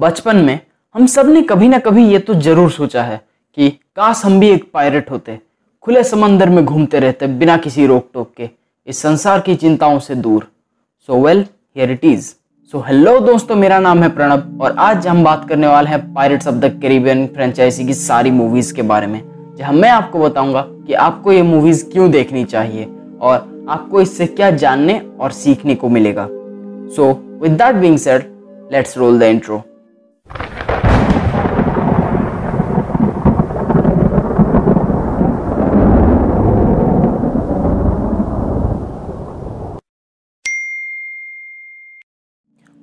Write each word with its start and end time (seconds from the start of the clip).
बचपन 0.00 0.36
में 0.36 0.58
हम 0.94 1.06
सबने 1.06 1.40
कभी 1.42 1.66
ना 1.68 1.78
कभी 1.78 2.04
ये 2.04 2.18
तो 2.18 2.34
ज़रूर 2.34 2.70
सोचा 2.70 3.02
है 3.02 3.20
कि 3.56 3.68
काश 3.96 4.24
हम 4.24 4.38
भी 4.40 4.48
एक 4.48 4.64
पायलट 4.74 5.10
होते, 5.10 5.38
खुले 5.84 6.04
समंदर 6.04 6.48
में 6.48 6.64
घूमते 6.64 7.00
रहते 7.00 7.26
बिना 7.26 7.56
किसी 7.56 7.86
रोक 7.86 8.08
टोक 8.14 8.32
के, 8.36 8.48
इस 8.86 9.02
संसार 9.02 9.40
की 9.40 9.54
चिंताओं 9.56 9.98
से 9.98 10.14
दूर। 10.16 10.46
So 11.08 11.20
well 11.24 11.44
here 11.76 11.90
it 11.90 12.04
is 12.04 12.32
so 12.74 12.80
hello 12.80 13.18
दोस्तों, 13.20 13.56
मेरा 13.56 13.78
नाम 13.80 14.02
है 14.02 14.08
प्रणब 14.10 14.62
और 14.62 14.76
आज 14.78 15.06
हम 15.06 15.22
बात 15.24 15.48
करने 15.48 15.66
वाले 15.66 15.90
हैं 15.90 16.12
pirates 16.14 16.48
of 16.48 16.54
the 16.56 16.78
Caribbean 16.82 17.26
franchise 17.34 17.86
की 17.86 17.94
सारी 17.94 18.30
मूवीज़ 18.32 18.74
के 18.74 18.82
बारे 18.84 19.06
में, 19.06 19.22
जहाँ 19.58 19.72
मैं 19.74 19.90
आपको 19.90 20.18
बताऊँगा 20.20 20.62
कि 20.86 20.92
आपको 20.94 21.32
ये 21.32 21.42
मूवीज़ 21.44 21.84
क्यों 21.92 22.10
देखनी 22.10 22.44
चाहिए 22.46 22.88
और 23.20 23.66
आपको 23.70 24.00
इससे 24.00 24.26
क्या 24.28 24.50
जानने 24.52 25.00
और 25.20 25.32
सीखने 25.34 25.74
को 25.74 25.88
मिलेगा। 25.88 26.28
So 26.90 27.12
with 27.42 27.62
that 27.62 27.74
being 27.76 27.98
said 27.98 28.30
let's 28.72 28.98
roll 28.98 29.18
the 29.18 29.22
intro 29.24 29.62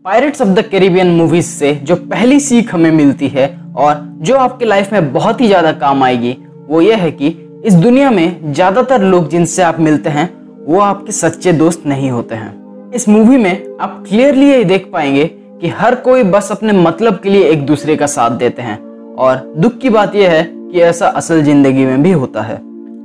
pirates 0.07 0.41
of 0.41 0.49
the 0.49 0.61
Caribbean 0.61 1.07
movies 1.07 1.45
से 1.45 1.73
जो 1.83 1.95
पहली 2.11 2.39
सीख 2.39 2.73
हमें 2.73 2.91
मिलती 2.91 3.27
है 3.27 3.47
और 3.75 3.95
जो 4.19 4.35
आपके 4.35 4.65
लाइफ 4.65 4.91
में 4.93 5.11
बहुत 5.13 5.41
ही 5.41 5.47
ज़्यादा 5.47 5.71
काम 5.71 6.03
आएगी, 6.03 6.31
वो 6.67 6.81
ये 6.81 6.95
है 6.95 7.09
कि 7.11 7.27
इस 7.65 7.73
दुनिया 7.75 8.11
में 8.11 8.53
ज़्यादातर 8.53 9.01
लोग 9.01 9.27
जिनसे 9.29 9.61
आप 9.61 9.79
मिलते 9.79 10.09
हैं, 10.09 10.29
वो 10.65 10.79
आपके 10.79 11.11
सच्चे 11.11 11.53
दोस्त 11.53 11.85
नहीं 11.85 12.11
होते 12.11 12.35
हैं। 12.35 12.91
इस 12.91 13.07
मूवी 13.09 13.37
में 13.37 13.77
आप 13.81 14.03
क्लियरली 14.07 14.45
ये 14.45 14.63
देख 14.63 14.89
पाएँगे 14.93 15.25
कि 15.61 15.69
हर 15.69 15.95
कोई 15.97 16.23
बस 16.25 16.51
अपने 16.51 16.73
मतलब 16.73 17.19
के 17.19 17.29
लिए 17.29 17.49
एक 17.49 17.65
दूसरे 17.65 17.95
का 17.95 18.07
साथ 18.07 18.37
देते 18.37 18.61
हैं 18.61 18.79
और 19.15 19.43
दुख 19.57 19.77
की 19.77 19.89
बात 19.89 20.15
यह 20.15 20.31
है 20.31 20.43
कि 20.45 20.81
ऐसा 20.83 21.07
असल 21.15 21.43
ज़िंदगी 21.43 21.85
में 21.85 22.03
भी 22.03 22.11
होता 22.13 22.41
है। 22.41 22.55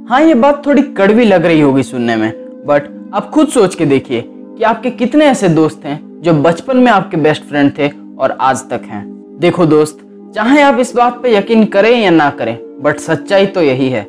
हाँ 0.09 0.23
ये 0.23 0.35
बात 0.37 0.65
थोड़ी 0.67 0.83
कड़वी 0.95 1.25
लग 1.25 1.47
रही 1.47 1.61
होगी 1.61 1.83
सुनने 1.83 2.17
में 2.17 2.31
बट 2.67 2.89
आप 3.15 3.31
खुद 3.31 3.49
सोच 3.49 3.75
के 3.75 3.87
देखिए 3.87 4.25
कि 4.29 4.65
आपके 4.65 4.91
कितने 4.93 5.25
ऐसे 5.25 5.49
दोस्त 5.51 5.85
हैं 5.85 6.01
जो 6.23 6.33
बचपन 6.35 6.77
में 6.77 6.91
आपके 6.93 7.17
बेस्ट 7.17 7.43
फ्रेंड 7.43 7.71
थे 7.79 7.89
और 8.19 8.37
आज 8.41 8.61
तक 8.71 8.83
हैं। 8.87 9.05
देखो 9.41 9.65
दोस्त, 9.67 9.99
चाहे 10.35 10.61
आप 10.63 10.79
इस 10.81 10.95
बात 10.97 11.19
पे 11.23 11.35
यकीन 11.37 11.65
करें 11.67 11.91
या 11.93 12.11
ना 12.11 12.29
करें 12.31 12.57
बट 12.83 13.01
सच्चाई 13.01 13.47
तो 13.47 13.63
यही 13.63 13.89
है। 13.89 14.03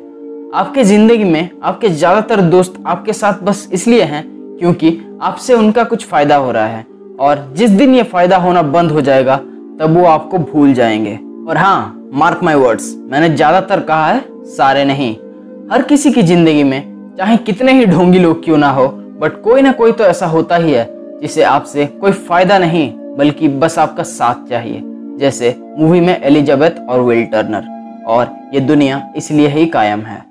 आपके 0.54 0.84
ज़िंदगी 0.84 1.24
में 1.24 1.50
आपके 1.62 1.88
ज़्यादातर 1.88 2.40
दोस्त 2.42 2.82
आपके 2.86 3.12
साथ 3.12 3.42
बस 3.44 3.68
इसलिए 3.72 4.02
हैं 4.04 4.24
क्योंकि 4.58 4.98
आपसे 5.22 5.54
उनका 5.54 5.84
कुछ 5.84 6.06
फ़ायदा 6.06 6.36
हो 6.36 6.52
रहा 6.52 6.66
है। 6.66 6.86
और 7.20 7.46
जिस 7.56 7.70
दिन 7.70 7.94
ये 7.94 8.02
फ़ायदा 8.04 8.36
होना 8.36 8.62
बंद 8.64 8.90
हो 8.90 9.00
जाएगा, 9.00 9.36
तब 9.36 9.96
वो 9.96 10.04
आपको 10.06 10.38
भूल 10.40 10.72
जाएँगे। 10.74 11.18
और 11.48 11.56
हाँ 11.56 12.10
मार्क 12.14 12.42
माई 12.42 12.54
वर्ड्स 12.56 12.94
मैंने 13.02 13.28
ज़्यादातर 13.28 13.80
कहा 13.82 14.06
है, 14.06 14.24
सारे 14.46 14.84
नहीं। 14.84 15.14
हर 15.70 15.82
किसी 15.82 16.10
की 16.12 16.22
ज़िंदगी 16.22 16.64
में, 16.64 17.14
चाहे 17.18 17.36
कितने 17.38 17.72
ही 17.72 17.86
ढोंगी 17.86 18.18
लोग 18.18 18.44
क्यों 18.44 18.58
ना 18.58 18.70
हो 18.70 18.88
बट 19.20 19.42
कोई 19.42 19.62
ना 19.62 19.72
कोई 19.72 19.92
तो 19.92 20.04
ऐसा 20.04 20.26
होता 20.26 20.56
ही 20.56 20.72
है। 20.72 20.92
जिसे 21.22 21.42
आपसे 21.42 21.86
कोई 21.86 22.12
फ़ायदा 22.12 22.58
नहीं, 22.58 22.90
बल्कि 23.16 23.48
बस 23.48 23.78
आपका 23.78 24.02
साथ 24.02 24.48
चाहिए। 24.48 24.82
जैसे 25.18 25.54
मूवी 25.78 26.00
में 26.00 26.20
एलिजाबेथ 26.22 26.88
और 26.88 27.00
विल 27.00 27.24
टर्नर। 27.24 27.72
और 28.06 28.36
ये 28.54 28.60
दुनिया 28.60 29.12
इसलिए 29.16 29.48
ही 29.48 29.66
कायम 29.66 30.00
है। 30.00 30.24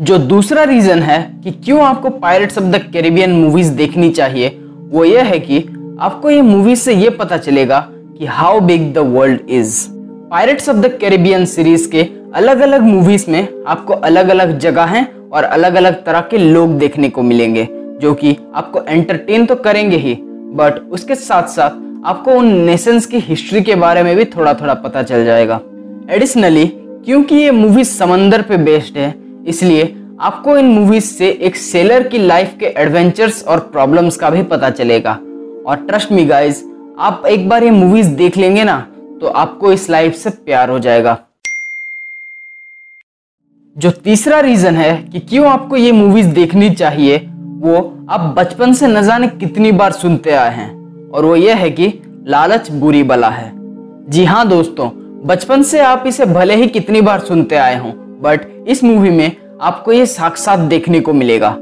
जो 0.00 0.18
दूसरा 0.18 0.62
रीजन 0.62 0.98
है 0.98 1.40
कि 1.44 1.50
क्यों 1.50 1.80
आपको 1.80 2.10
pirates 2.10 2.58
of 2.58 2.64
the 2.64 2.76
Caribbean 2.92 3.32
movies 3.32 3.72
देखनी 3.72 4.10
चाहिए, 4.10 4.48
वो 4.90 5.04
ये 5.04 5.22
है 5.22 5.38
कि 5.38 5.58
आपको 6.00 6.30
ये 6.30 6.42
मूवीज़ 6.42 6.80
से 6.80 6.94
ये 6.94 7.10
पता 7.10 7.36
चलेगा 7.36 7.80
कि 8.18 8.26
how 8.26 8.60
big 8.60 8.92
the 8.94 8.98
world 8.98 9.50
is 9.50 9.88
pirates 10.30 10.68
of 10.68 10.76
the 10.76 10.98
Caribbean 11.00 11.44
series 11.44 11.90
के 11.90 12.02
अलग 12.34 12.60
अलग 12.60 12.82
मूवीज़ 12.82 13.30
में 13.30 13.64
आपको 13.66 13.92
अलग 13.92 14.28
अलग 14.28 14.58
जगह 14.58 15.06
और 15.32 15.44
अलग 15.44 15.74
अलग 15.74 16.04
तरह 16.04 16.20
के 16.20 16.38
लोग 16.38 16.78
देखने 16.78 17.10
को 17.10 17.22
मिलेंगे। 17.22 17.68
जो 18.00 18.14
कि 18.14 18.36
आपको 18.54 18.82
एंटरटेन 18.82 19.46
तो 19.46 19.54
करेंगे 19.56 19.96
ही 19.96 20.14
बट 20.54 20.80
उसके 20.90 21.14
साथ 21.16 21.48
साथ 21.48 22.06
आपको 22.06 22.32
उन 22.32 22.52
नेशंस 22.60 23.06
की 23.06 23.18
हिस्ट्री 23.20 23.62
के 23.62 23.74
बारे 23.76 24.02
में 24.02 24.14
भी 24.16 24.24
थोड़ा 24.26 24.54
थोड़ा 24.54 24.74
पता 24.76 25.02
चल 25.02 25.24
जाएगा। 25.24 25.60
एडिशनली 26.10 26.66
क्योंकि 27.04 27.34
ये 27.34 27.50
मूवी 27.50 27.84
समंदर 27.84 28.42
पे 28.42 28.56
बेस्ड 28.58 28.98
है, 28.98 29.14
इसलिए 29.46 29.94
आपको 30.20 30.56
इन 30.58 30.66
मूवीज़ 30.66 31.04
से 31.06 31.28
एक 31.30 31.56
सेलर 31.56 32.08
की 32.08 32.18
लाइफ 32.18 32.54
के 32.60 32.66
एडवेंचर्स 32.76 33.42
और 33.44 33.58
प्रॉब्लम्स 33.72 34.16
का 34.16 34.30
भी 34.30 34.42
पता 34.44 34.70
चलेगा। 34.70 35.12
और 35.66 35.84
ट्रस्ट 35.88 36.12
मी 36.12 36.24
गाइज़ 36.26 36.62
आप 36.98 37.22
एक 37.26 37.48
बार 37.48 37.64
ये 37.64 37.70
मूवीज़ 37.70 38.08
देख 38.16 38.36
लेंगे 38.36 38.64
ना 38.64 38.78
तो 39.20 39.26
आपको 39.36 39.72
इस 39.72 39.88
लाइफ 39.90 40.14
से 40.14 40.30
प्यार 40.30 40.70
हो 40.70 40.78
जाएगा। 40.78 41.16
जो 43.76 43.90
तीसरा 43.90 44.40
रीजन 44.40 44.76
है 44.76 44.96
कि 45.04 45.20
क्यों 45.20 45.46
आपको 45.46 45.76
ये 45.76 45.92
मूवीज़ 45.92 46.28
देखनी 46.34 46.70
चाहिए 46.70 47.18
वो 47.58 47.76
आप 48.10 48.34
बचपन 48.36 48.72
से 48.72 48.86
न 48.86 49.02
जाने 49.02 49.28
कितनी 49.28 49.70
बार 49.72 49.92
सुनते 49.92 50.30
आए 50.32 50.54
हैं। 50.54 51.10
और 51.10 51.24
वो 51.24 51.36
ये 51.36 51.52
है 51.52 51.70
कि 51.70 51.92
लालच 52.26 52.70
बुरी 52.72 53.02
बला 53.02 53.28
है। 53.28 53.50
जी 54.08 54.24
हाँ 54.24 54.46
दोस्तों, 54.48 54.88
बचपन 55.26 55.62
से 55.62 55.80
आप 55.80 56.04
इसे 56.06 56.26
भले 56.26 56.56
ही 56.56 56.66
कितनी 56.68 57.00
बार 57.00 57.20
सुनते 57.20 57.56
आए 57.56 57.78
हों 57.78 57.92
बट 58.22 58.46
इस 58.68 58.82
मूवी 58.84 59.10
में 59.10 59.32
आपको 59.60 59.92
ये 59.92 60.06
साक्षात 60.06 60.58
देखने 60.58 61.00
को 61.00 61.12
मिलेगा। 61.12 61.56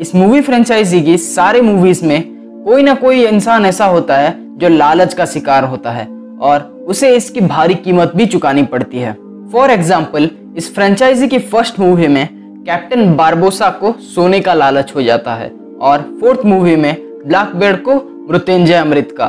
इस 0.00 0.14
मूवी 0.14 0.40
फ्रेंचाइजी 0.40 1.00
की 1.02 1.16
सारे 1.18 1.60
मूवीज़ 1.60 2.04
में 2.04 2.22
कोई 2.64 2.82
ना 2.82 2.94
कोई 2.94 3.24
इंसान 3.24 3.66
ऐसा 3.66 3.86
होता 3.86 4.16
है 4.16 4.34
जो 4.58 4.68
लालच 4.68 5.14
का 5.14 5.26
शिकार 5.26 5.64
होता 5.64 5.90
है, 5.90 6.06
और 6.40 6.84
उसे 6.88 7.14
इसकी 7.16 7.40
भारी 7.42 7.74
कीमत 7.76 8.12
भी 8.16 8.26
चुकानी 8.26 8.62
पड़ती 8.64 8.98
है। 8.98 9.12
फॉर 9.52 9.70
एग्ज़ाम्पल 9.70 10.30
इस 10.56 10.74
फ्रेंचाइजी 10.74 11.28
की 11.28 11.38
फ़र्स्ट 11.38 11.80
मूवी 11.80 12.08
में 12.08 12.28
कैप्टन 12.66 13.14
बारबोसा 13.16 13.68
को 13.70 13.92
सोने 14.04 14.38
का 14.40 14.52
लालच 14.54 14.90
हो 14.94 15.02
जाता 15.02 15.34
है 15.34 15.48
और 15.80 16.00
फोर्थ 16.20 16.44
मूवी 16.44 16.74
में 16.76 16.96
ब्लैक 17.26 17.54
बेड 17.56 17.76
को 17.82 17.94
मृत्युंजय 18.30 18.74
अमृत 18.74 19.14
का। 19.20 19.26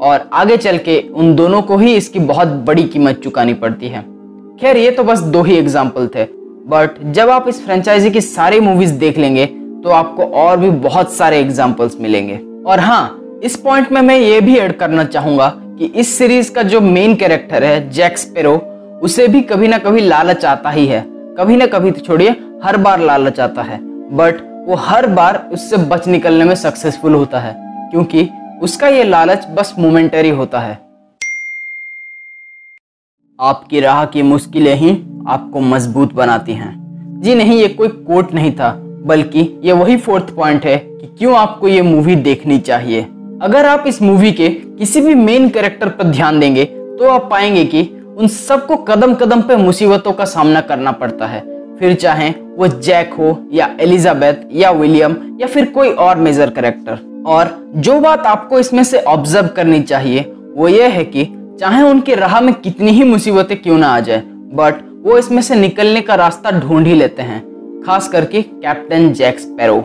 और 0.00 0.28
आगे 0.32 0.56
चल 0.56 0.78
के 0.78 0.98
उन 1.10 1.34
दोनों 1.34 1.62
को 1.62 1.76
ही 1.76 1.94
इसकी 1.94 2.18
बहुत 2.20 2.48
बड़ी 2.66 2.84
कीमत 2.84 3.20
चुकानी 3.24 3.54
पड़ती 3.54 3.88
है। 3.88 4.02
खैर, 4.60 4.76
ये 4.76 4.90
तो 4.90 5.04
बस 5.04 5.20
दो 5.20 5.42
ही 5.42 5.56
एग्ज़ाम्पल 5.56 6.06
थे। 6.06 6.24
बट 6.68 7.02
जब 7.12 7.30
आप 7.30 7.48
इस 7.48 7.64
फ्रेंचाइजी 7.64 8.10
की 8.10 8.20
सारी 8.20 8.60
मूवीज़ 8.60 8.92
देख 8.94 9.18
लेंगे 9.18 9.46
तो 9.46 9.90
आपको 9.92 10.26
और 10.36 10.56
भी 10.56 10.70
बहुत 10.86 11.12
सारे 11.12 11.40
एग्जाम्पल्स 11.40 12.00
मिलेंगे। 12.00 12.40
और 12.66 12.80
हाँ 12.80 13.40
इस 13.44 13.56
पॉइंट 13.56 13.92
में 13.92 14.00
मैं 14.02 14.18
ये 14.18 14.40
भी 14.40 14.56
ऐड 14.58 14.76
करना 14.76 15.04
चाहूँगा 15.06 15.52
कि 15.78 15.86
इस 15.86 16.16
सीरीज़ 16.18 16.52
का 16.52 16.62
जो 16.64 16.80
मेन 16.82 17.16
कैरेक्टर 17.16 17.64
है 17.64 17.88
जैक 17.90 18.18
स्पेरो 18.18 18.56
उसे 19.02 19.28
भी 19.28 19.42
कभी 19.44 19.68
ना 19.68 19.78
कभी 19.80 20.00
लालच 20.02 20.44
आता 20.46 20.70
ही 20.70 20.86
है। 20.86 21.04
कभी 21.38 21.56
ना 21.56 21.66
कभी 21.68 21.90
तो 21.90 22.00
छोड़िए 22.00 22.30
हर 22.62 22.76
बार 22.76 23.00
लालच 23.00 23.40
आता 23.40 23.62
है। 23.62 23.78
बट 24.16 24.40
वो 24.66 24.74
हर 24.76 25.06
बार 25.06 25.36
उससे 25.52 25.76
बच 25.86 26.06
निकलने 26.08 26.44
में 26.44 26.54
सक्सेसफुल 26.54 27.14
होता 27.14 27.40
है, 27.40 27.54
क्योंकि 27.90 28.28
उसका 28.62 28.88
ये 28.88 29.04
लालच 29.04 29.46
बस 29.50 29.74
मोमेंटरी 29.78 30.28
होता 30.30 30.60
है। 30.60 30.78
आपकी 33.38 33.80
राह 33.80 34.04
की 34.04 34.22
मुश्किलें 34.22 34.74
ही 34.74 34.90
आपको 35.28 35.60
मज़बूत 35.62 36.12
बनाती 36.14 36.52
हैं। 36.52 36.74
जी 37.22 37.34
नहीं, 37.34 37.58
ये 37.58 37.68
कोई 37.68 37.88
कोट 37.88 38.32
नहीं 38.32 38.52
था, 38.52 38.72
बल्कि 39.06 39.40
ये 39.64 39.72
वही 39.72 39.96
फोर्थ 39.96 40.34
पॉइंट 40.36 40.66
है 40.66 40.76
कि 40.78 41.14
क्यों 41.18 41.36
आपको 41.36 41.68
ये 41.68 41.82
मूवी 41.82 42.16
देखनी 42.16 42.58
चाहिए। 42.60 43.02
अगर 43.42 43.66
आप 43.66 43.84
इस 43.86 44.00
मूवी 44.02 44.32
के 44.32 44.48
किसी 44.48 45.00
भी 45.00 45.14
मेन 45.14 45.48
कैरेक्टर 45.48 45.88
पर 45.88 46.04
ध्यान 46.04 46.40
देंगे 46.40 46.64
तो 46.64 47.08
आप 47.08 47.28
पाएँगे 47.30 47.64
कि 47.64 47.82
उन 48.18 48.28
सबको 48.28 48.76
कदम 48.84 49.14
कदम 49.14 49.42
पर 49.42 49.56
मुसीबतों 49.56 50.12
का 50.12 50.24
सामना 50.24 50.60
करना 50.62 50.92
पड़ता 50.92 51.26
है। 51.26 51.40
फिर 51.78 51.94
चाहे 51.94 52.28
वो 52.56 52.66
जैक 52.68 53.12
हो 53.12 53.38
या 53.52 53.68
एलिजाबेथ 53.80 54.48
या 54.52 54.70
विलियम 54.72 55.16
या 55.40 55.46
फिर 55.46 55.64
कोई 55.70 55.90
और 55.90 56.18
मेजर 56.18 56.50
करेक्टर। 56.50 56.98
और 57.26 57.56
जो 57.76 57.98
बात 58.00 58.26
आपको 58.26 58.58
इसमें 58.58 58.82
से 58.84 58.98
ऑब्ज़र्व 59.04 59.48
करनी 59.48 59.80
चाहिए, 59.82 60.20
वो 60.56 60.68
ये 60.68 60.88
है 60.88 61.04
कि 61.04 61.24
चाहे 61.60 61.82
उनके 61.82 62.14
राह 62.14 62.40
में 62.40 62.52
कितनी 62.54 62.90
ही 62.90 63.04
मुसीबतें 63.04 63.56
क्यों 63.56 63.78
ना 63.78 63.88
आ 63.88 64.00
जाए 64.00 64.22
बट 64.52 64.84
वो 65.04 65.18
इसमें 65.18 65.42
से 65.42 65.54
निकलने 65.54 66.00
का 66.00 66.14
रास्ता 66.14 66.50
ढूंढ 66.60 66.86
ही 66.86 66.94
लेते 66.94 67.22
हैं, 67.22 67.40
खास 67.82 68.08
करके 68.08 68.42
कैप्टन 68.42 69.12
जैक 69.12 69.38
स्पैरो। 69.38 69.76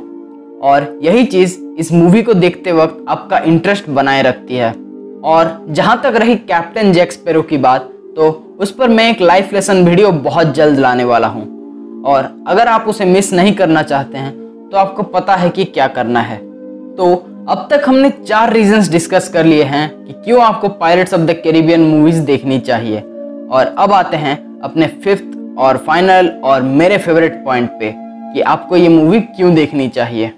और 0.63 0.99
यही 1.03 1.25
चीज़ 1.25 1.57
इस 1.79 1.91
मूवी 1.91 2.21
को 2.23 2.33
देखते 2.33 2.71
वक्त 2.71 3.05
आपका 3.09 3.37
इंटरेस्ट 3.39 3.89
बनाए 3.89 4.21
रखती 4.23 4.55
है। 4.55 4.73
और 5.23 5.65
जहाँ 5.69 5.99
तक 6.03 6.15
रही 6.15 6.35
कैप्टन 6.35 6.91
जैक 6.93 7.11
स्पैरो 7.11 7.41
की 7.41 7.57
बात 7.59 7.89
तो 8.15 8.29
उस 8.59 8.71
पर 8.71 8.89
मैं 8.89 9.09
एक 9.11 9.21
लाइफ 9.21 9.53
लेसन 9.53 9.83
वीडियो 9.85 10.11
बहुत 10.11 10.53
जल्द 10.55 10.79
लाने 10.79 11.03
वाला 11.03 11.27
हूँ। 11.27 11.43
और 12.05 12.29
अगर 12.47 12.67
आप 12.67 12.85
उसे 12.87 13.05
मिस 13.05 13.31
नहीं 13.33 13.53
करना 13.55 13.83
चाहते 13.83 14.17
हैं 14.17 14.31
तो 14.69 14.77
आपको 14.77 15.03
पता 15.03 15.35
है 15.35 15.49
कि 15.49 15.63
क्या 15.65 15.87
करना 15.87 16.19
है। 16.19 16.37
तो 16.95 17.13
अब 17.49 17.67
तक 17.71 17.83
हमने 17.87 18.09
चार 18.09 18.53
रीजंस 18.53 18.89
डिस्कस 18.89 19.29
कर 19.29 19.45
लिए 19.45 19.63
हैं 19.63 19.89
कि 20.05 20.13
क्यों 20.15 20.41
आपको 20.43 20.69
pirates 20.69 21.13
of 21.13 21.21
the 21.21 21.33
Caribbean 21.43 21.81
movies 21.81 22.21
देखनी 22.21 22.59
चाहिए। 22.59 22.99
और 23.51 23.75
अब 23.77 23.93
आते 23.93 24.17
हैं 24.17 24.35
अपने 24.61 24.87
फिफ्थ 25.03 25.37
और 25.57 25.77
फाइनल 25.77 26.29
और 26.43 26.61
मेरे 26.61 26.97
फेवरेट 26.97 27.43
पॉइंट 27.45 27.69
पे 27.69 27.93
कि 28.33 28.41
आपको 28.41 28.77
ये 28.77 28.89
मूवी 28.89 29.19
क्यों 29.21 29.53
देखनी 29.55 29.87
चाहिए। 29.89 30.31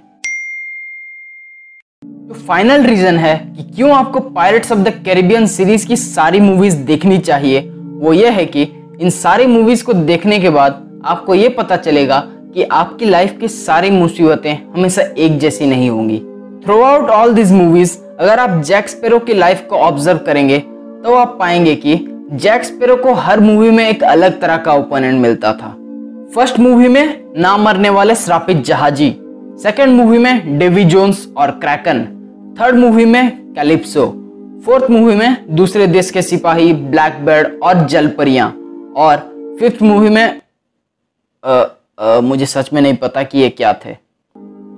जो 2.04 2.34
फाइनल 2.48 2.84
रीजन 2.84 3.18
है 3.18 3.36
कि 3.58 3.64
क्यों 3.66 3.92
आपको 3.92 4.20
pirates 4.20 4.72
of 4.72 4.80
the 4.80 4.94
Caribbean 5.06 5.46
series 5.48 5.88
की 5.88 5.96
सारी 5.96 6.40
मूवीज़ 6.40 6.78
देखनी 6.86 7.18
चाहिए। 7.20 7.60
वो 8.00 8.14
ये 8.14 8.30
है 8.30 8.46
कि 8.46 8.64
इन 9.02 9.10
सारी 9.10 9.46
मूवीज़ 9.48 9.84
को 9.84 9.94
देखने 9.94 10.40
के 10.40 10.50
बाद 10.50 10.83
आपको 11.06 11.36
ये 11.36 11.50
पता 11.50 11.76
चलेगा 11.76 12.20
कि 12.54 12.64
आपकी 12.64 13.06
लाइफ 13.06 13.38
की 13.40 13.48
सारी 13.48 13.90
मुसीबतें 13.92 14.54
हमेशा 14.74 15.02
एक 15.18 15.38
जैसी 15.40 15.66
नहीं 15.66 15.90
होंगी। 15.90 16.18
Through 16.66 16.82
out 16.82 17.10
all 17.10 17.34
this 17.34 17.52
movies 17.52 17.98
अगर 18.20 18.40
आप 18.40 18.62
जैक 18.62 18.88
स्पेरो 18.88 19.20
की 19.20 19.34
लाइफ 19.34 19.66
को 19.70 19.76
ऑब्ज़र्व 19.76 20.18
करेंगे 20.18 20.60
तो 20.60 21.14
आप 21.14 21.38
पाएँगे 21.40 21.76
कि 21.76 21.96
जैक 22.34 22.64
स्पेरो 22.64 22.96
को 22.96 23.14
हर 23.14 23.40
मूवी 23.40 23.70
में 23.72 23.88
एक 23.90 24.04
अलग 24.04 24.40
तरह 24.42 24.58
का 24.58 24.74
ओपोनेंट 24.74 25.22
मिलता 25.22 25.54
था। 25.54 25.70
फ़र्स्ट 26.36 26.60
मूवी 26.60 26.88
में 26.88 27.24
ना 27.38 27.58
मरने 27.58 27.90
वाले 27.90 28.16
श्रापित 28.16 28.64
जहाजी 28.66 29.10
सेकेंड 29.64 29.94
मूवी 29.94 30.18
में 30.18 30.60
डेवी 30.60 30.84
जोन्स 30.84 31.28
और 31.38 31.52
क्रैकन 31.52 32.06
थर्ड 32.62 32.76
मूवी 32.76 33.06
में 33.06 33.54
कैलिप्सो 33.54 34.06
फोर्थ 34.66 34.90
मूवी 34.92 35.16
में 35.16 35.46
दूसरे 35.50 35.88
देश 35.88 36.12
के 36.12 36.22
सिपाही 36.22 36.74
ब्लैक 36.74 37.26
बर्ड 37.26 37.60
और 37.64 37.86
जलपरियाँ 37.86 38.48
और 38.98 39.18
फिफ्थ 39.60 39.82
मूवी 39.82 40.10
में 40.10 40.43
आ, 41.44 41.64
आ, 42.00 42.20
मुझे 42.22 42.46
सच 42.46 42.72
में 42.74 42.82
नहीं 42.82 42.96
पता 42.96 43.24
कि 43.24 43.40
ये 43.40 43.50
क्या 43.50 43.74
थे। 43.76 43.94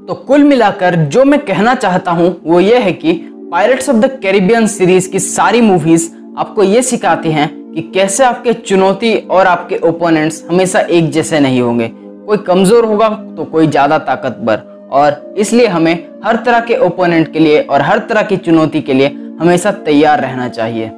तो 0.08 0.14
कुल 0.28 0.44
मिलाकर 0.44 0.96
जो 0.96 1.26
मैं 1.26 1.40
कहना 1.40 1.76
चाहता 1.76 2.12
हूँ 2.12 2.30
वो 2.44 2.60
ये 2.60 2.80
है 2.80 2.94
कि 2.94 3.14
pirates 3.52 3.90
of 3.90 3.98
the 3.98 4.10
Caribbean 4.22 4.68
series 4.68 5.10
की 5.12 5.20
सारी 5.20 5.62
मूवीज़ 5.62 6.10
आपको 6.38 6.64
ये 6.64 6.82
सिखाती 6.84 7.32
हैं 7.32 7.48
कि 7.74 7.82
कैसे 7.94 8.24
आपके 8.24 8.54
चुनौती 8.54 9.16
और 9.18 9.48
आपके 9.48 9.78
ओपोनेंट्स 9.84 10.44
हमेशा 10.50 10.80
एक 10.80 11.12
जैसे 11.12 11.40
नहीं 11.40 11.62
होंगे। 11.62 11.92
कोई 11.94 12.38
कमज़ोर 12.38 12.86
होगा 12.86 13.10
तो 13.38 13.46
कोई 13.46 13.68
ज़्यादा 13.68 13.98
ताकतवर। 14.00 14.90
और 14.92 15.36
इसलिए 15.38 15.68
हमें 15.68 16.08
हर 16.26 16.36
तरह 16.36 16.60
के 16.60 16.76
ओपोनेंट 16.78 17.32
के 17.34 17.40
लिए 17.40 17.62
और 17.62 17.82
हर 17.82 18.00
तरह 18.10 18.24
की 18.24 18.38
चुनौती 18.38 18.82
के 18.82 18.94
लिए 18.94 19.08
हमेशा 19.40 19.72
तैयार 19.86 20.22
रहना 20.22 20.48
चाहिए। 20.50 20.92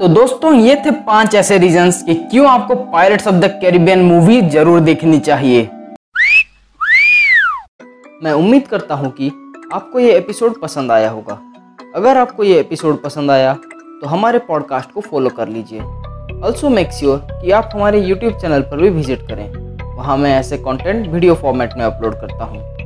तो 0.00 0.08
दोस्तों, 0.08 0.52
ये 0.54 0.74
थे 0.76 0.90
पाँच 1.06 1.34
ऐसे 1.34 1.56
रीजंस 1.58 2.02
कि 2.02 2.14
क्यों 2.30 2.46
आपको 2.48 2.74
pirates 2.92 3.26
of 3.28 3.34
the 3.34 3.44
Caribbean 3.60 4.02
movie 4.02 4.40
ज़रूर 4.50 4.80
देखनी 4.80 5.18
चाहिए। 5.20 5.62
मैं 8.22 8.32
उम्मीद 8.32 8.66
करता 8.68 8.94
हूँ 8.94 9.10
कि 9.12 9.28
आपको 9.72 9.98
ये 9.98 10.12
एपिसोड 10.18 10.60
पसंद 10.60 10.92
आया 10.92 11.10
होगा। 11.10 11.38
अगर 11.96 12.16
आपको 12.16 12.44
ये 12.44 12.60
एपिसोड 12.60 13.02
पसंद 13.02 13.30
आया 13.30 13.54
तो 13.54 14.06
हमारे 14.06 14.38
पॉडकास्ट 14.48 14.92
को 14.92 15.00
फॉलो 15.00 15.30
कर 15.30 15.48
लीजिए। 15.48 15.80
ऑल्सो 15.80 16.68
मेक 16.70 16.92
श्योर 16.92 17.18
कि 17.32 17.50
आप 17.50 17.70
हमारे 17.74 18.00
यूट्यूब 18.00 18.38
चैनल 18.40 18.62
पर 18.62 18.80
भी 18.80 18.90
विज़िट 18.90 19.28
करें। 19.28 19.46
वहाँ 19.96 20.16
मैं 20.16 20.38
ऐसे 20.38 20.58
कंटेंट 20.58 21.06
वीडियो 21.06 21.34
फॉर्मेट 21.34 21.74
में 21.78 21.84
अपलोड 21.84 22.20
करता 22.20 22.44
हूँ। 22.44 22.77